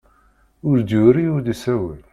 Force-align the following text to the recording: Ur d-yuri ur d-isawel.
Ur 0.67 0.77
d-yuri 0.79 1.25
ur 1.35 1.41
d-isawel. 1.41 2.01